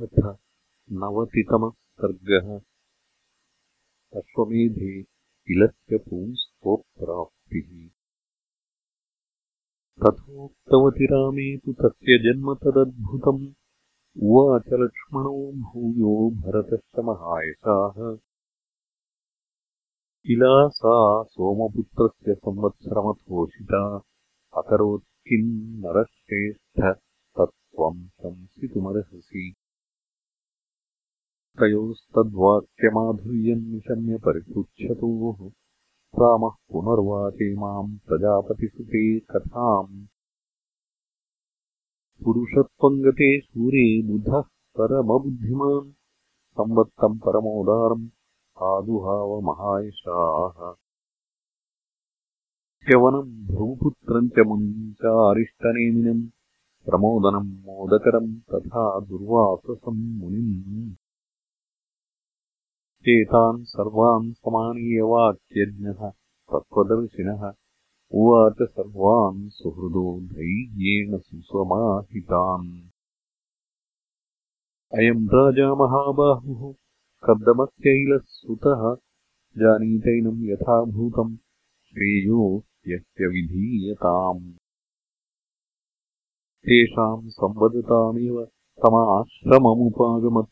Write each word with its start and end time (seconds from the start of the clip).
नवतितमः 0.00 1.70
सर्गः 1.70 2.60
अश्वमेधे 4.18 5.00
इलस्य 5.50 5.98
पुंस्त्वप्राप्तिः 5.98 7.88
तथोक्तवति 10.02 11.04
रामे 11.04 11.56
तु 11.56 11.72
तस्य 11.72 12.18
जन्म 12.18 12.54
तदद्भुतम्। 12.54 13.54
उवाच 14.22 14.62
लक्ष्मणो 14.72 15.52
भूयो 15.52 16.30
भरतश्च 16.30 16.98
महायशाः। 16.98 18.18
इला 20.30 20.68
सा 20.68 21.22
सोमपुत्रस्य 21.22 22.34
संवत्सरमथोषिता। 22.34 23.98
अकरोत्किम् 24.56 25.82
नरश्रेष्ठ 25.82 26.58
तत्त्वम् 26.58 26.67
तयोस्तद्वाक्यमाधुर्यम् 31.60 33.60
निशम्य 33.60 34.18
परिपृच्छतोः 34.18 35.50
रामः 36.22 36.48
पुनर्वाचे 36.48 37.54
माम् 37.54 37.98
प्रजापतिसुते 37.98 39.20
कथाम्। 39.20 40.06
पुरुषत्वम् 42.24 43.02
गते 43.02 43.40
शूरे 43.40 44.02
बुधः 44.02 44.42
परमबुद्धिमान्। 44.76 45.92
संवत्तम् 46.58 47.18
परमोदारम् 47.18 48.08
आदुहावमहायशाः 48.62 50.74
ह्यवनम् 52.88 53.46
भ्रूपुत्रम् 53.46 54.28
च 54.28 54.46
मुनिम् 54.46 54.92
चारिष्टनेमिनम् 54.92 56.28
प्रमोदनम् 56.86 57.52
मोदकरम् 57.52 58.40
तथा 58.40 59.00
दुर्वाससम् 59.00 60.18
मुनिम् 60.18 61.07
एतान् 63.08 63.64
सर्वान् 63.64 64.32
समानीयवाक्यज्ञः 64.32 66.10
तत्त्वदर्शिनः। 66.10 67.52
उवाच 68.12 68.56
सर्वान् 68.62 69.48
सुहृदो 69.48 70.20
धैर्येण 70.20 71.18
सुसमाहितान्। 71.18 72.82
अयम् 74.98 75.28
राजा 75.34 75.74
महाबाहुः 75.74 76.72
कर्दमस्यैलः 77.24 78.20
सुतः 78.24 78.94
जानीतैनम् 79.62 80.44
यथाभूतम् 80.44 81.36
श्रेयो 81.84 82.64
यस्य 82.88 83.26
विधीयताम्। 83.26 84.52
तेषाम् 86.64 87.28
संवदतामेव 87.28 88.44
समाश्रममुपागमत् 88.78 90.50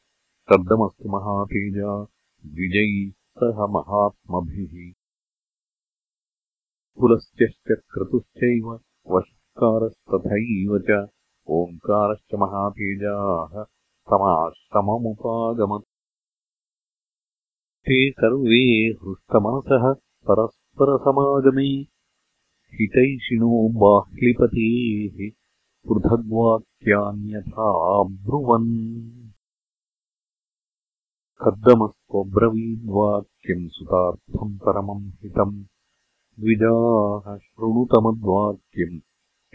कर्दमस्तु 0.53 1.09
महातेजा 1.09 2.07
द्विजैः 2.55 3.11
सह 3.41 3.59
महात्मभिः 3.77 4.75
पुलस्त्यश्च 7.01 7.73
क्रतुश्चैव 7.95 8.69
वषत्कारस्तथैव 9.15 10.79
च 10.91 11.01
ओङ्कारश्च 11.57 12.35
महातेजाः 12.43 13.63
समाश्रममुपागमत् 14.11 15.87
ते 17.89 17.99
सर्वे 18.11 18.63
हृष्टमनसः 19.03 19.85
परस्परसमागमे। 20.29 21.69
हितैषिणो 22.79 23.51
बाह्लिपतेः 23.83 25.19
पृथग्वाक्यान्यथा 25.87 27.69
ब्रुवन् 28.25 28.71
कर्दमस्त्वब्रवीद्वाक्यम् 31.43 33.69
सुतार्थम् 33.69 34.59
परमम् 34.59 35.09
हितम्। 35.09 35.65
द्विजाः 36.41 37.39
शृणुतमद्वाक्यम् 37.39 39.01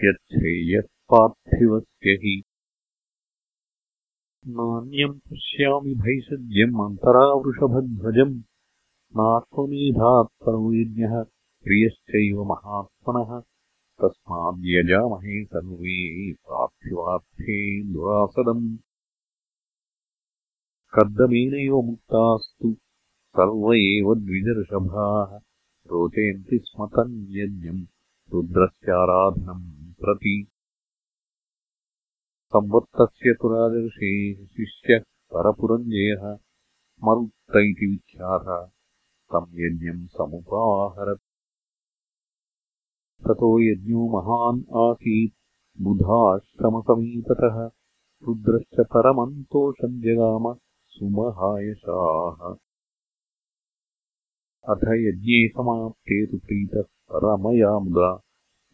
यच्छ्रेयःपार्थिवस्य 0.06 2.10
हि। 2.10 2.44
नान्यम् 4.48 5.14
पश्यामि 5.14 5.96
भैषज्यम् 5.96 6.82
अन्तरावृषभध्वजम्। 6.82 8.42
परो 10.46 10.72
प्रियश्चैव 11.64 12.44
महात्मनः। 12.44 13.42
तस्माद्यजामहे 14.02 15.46
सर्वे 15.46 16.34
पार्थिवार्थे 16.34 17.84
दुरासदम् 17.84 18.78
कर्दमेनैव 20.94 21.82
मुक्तास्तु। 21.82 22.74
सर्व 23.38 23.74
एव 23.74 24.16
द्विजर्षभाः। 24.16 25.38
रोचयन्ति 25.88 26.60
स्म 26.64 26.88
तम् 26.88 27.26
यज्ञम् 27.30 27.86
रुद्रस्याराधनम् 28.34 29.94
प्रति। 29.94 30.48
संवत्तस्य 32.48 33.34
तु 33.34 33.48
राजर्षेः 33.48 34.46
शिष्यः 34.46 35.00
परपुरञ्जयः 35.34 36.38
मरुत्त 37.04 37.56
इति 37.56 37.86
विख्यातः। 37.86 38.66
तम् 39.34 39.60
यज्ञम् 39.60 40.08
समुपाहरत्। 40.08 41.22
ततो 43.24 43.72
यज्ञो 43.72 44.08
महान् 44.10 44.62
आसीत्। 44.76 45.34
बुधाश्रमसमीपतः। 45.82 47.66
रुद्रश्च 48.28 48.80
परमन्तोषम् 48.80 50.02
जगाम 50.02 50.71
सुमहायशाः। 50.92 52.56
अथ 54.70 54.80
यज्ञे 54.84 55.48
समाप्ते 55.48 56.26
तु 56.26 56.38
प्रीतः 56.38 56.82
परमया 56.82 57.80
मुदा। 57.80 58.14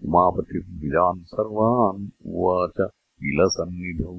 उमापतिर्विजान् 0.03 1.23
सर्वान् 1.23 2.09
उवाच 2.25 2.91
विलसन्निधौ। 3.21 4.13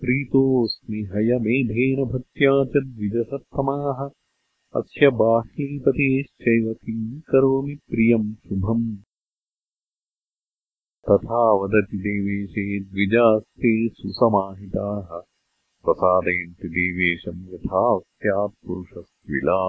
प्रीतोऽस्मि 0.00 0.96
हयमेधेन 0.96 2.04
भक्त्या 2.04 2.64
च 2.64 2.86
द्विजसत्तमाः। 2.86 4.10
अस्य 4.76 5.10
बाह्लीपतेश्चैव 5.10 6.74
किम् 6.74 7.20
करोमि 7.20 7.74
प्रियम् 7.74 8.34
शुभम्। 8.34 8.96
तथा 11.10 11.52
वदति 11.52 11.96
देवेशे 11.96 12.80
द्विजास्ते 12.80 13.88
सुसमाहिताः 13.88 15.29
प्रसादयन्ति 15.84 16.68
देवेशम् 16.68 17.54
यथा 17.54 17.98
स्यात्पुरुषस्विला। 17.98 19.60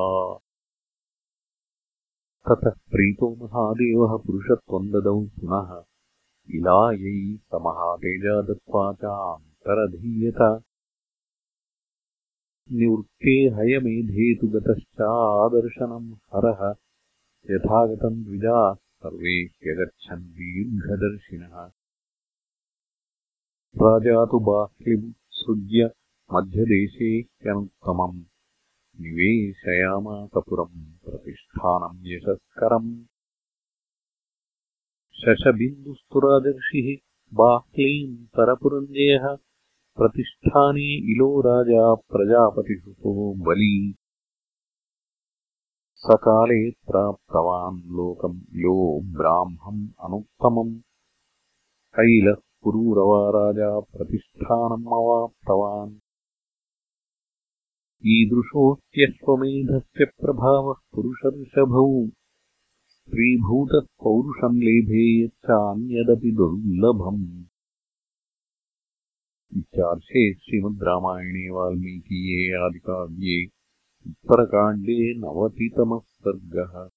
ततः 2.48 2.70
प्रीतो 2.70 3.36
महादेवः 3.36 4.18
पुरुषत्वम् 4.18 4.90
ददौ 4.90 5.22
पुनः 5.22 5.84
इलायै 6.56 7.38
स 7.38 7.50
महातेजा 7.54 8.42
दत्त्वा 8.42 8.94
चान्तरधीयत 8.94 10.64
निवृत्ते 12.72 13.36
हयमेधेतु 13.56 14.48
गतश्चादर्शनम् 14.48 16.14
हरः 16.34 16.76
यथागतम् 17.56 18.24
द्विजाः 18.24 18.74
सर्वे 18.74 19.36
ह्यगच्छन् 19.44 20.24
दीर्घदर्शिनः। 20.24 21.72
राजा 23.82 24.26
तु 24.26 24.40
बाह्लिमुत्सृज्य 24.40 26.00
मध्यदेशे 26.34 27.11
ह्यनुत्तमम् 27.21 28.17
निवेशयामासपुरम् 29.03 30.78
प्रतिष्ठानम् 31.05 32.06
यशस्करम् 32.12 32.89
शशबिन्दुस्तु 35.21 36.21
राजर्षिः 36.25 36.89
बाह्लीम् 37.41 38.17
परपुरञ्जयः 38.37 39.26
प्रतिष्ठाने 39.99 40.88
इलो 41.12 41.29
राजा 41.47 41.85
प्रजापतिसुतो 42.12 43.12
बली 43.49 43.76
सकाले 46.05 46.58
प्राप्तवान् 46.91 47.79
लोकम् 47.99 48.41
इलो 48.58 48.76
ब्राह्मम् 49.19 49.87
अनुत्तमम् 50.08 50.75
कैलः 51.99 52.43
पुरूरवा 52.64 53.23
राजा 53.38 53.70
प्रतिष्ठानम् 53.94 54.93
अवाप्तवान् 54.99 55.94
ईदृशोऽत्यश्वमेधस्य 58.06 60.06
प्रभावः 60.06 60.75
पुरुषर्षभौ 60.95 62.07
स्त्रीभूतः 62.88 63.88
पौरुषम् 64.03 64.57
लेभे 64.57 65.24
यच्चान्यदपि 65.24 66.31
दुर्लभम्। 66.31 67.45
इत्यार्षे 69.57 70.33
श्रीमद् 70.33 70.83
रामायणे 70.83 71.50
वाल्मीकीये 71.50 72.65
आदिकाव्ये 72.65 73.48
उत्तरकाण्डे 74.07 75.18
नवतितमः 75.18 76.00
सर्गः 76.00 76.89